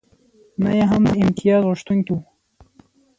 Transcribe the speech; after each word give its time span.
نه 0.63 0.71
یې 0.77 0.83
هم 0.91 1.01
د 1.11 1.13
امتیازغوښتونکی 1.23 2.11
و. 2.15 2.19